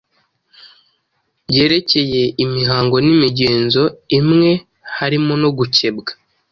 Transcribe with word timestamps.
yerekeye 1.55 2.21
imihango 2.43 2.95
n’imigenzo 3.05 3.83
imwe 4.17 4.51
harimo 4.97 5.33
no 5.41 5.49
gukebwa, 5.57 6.11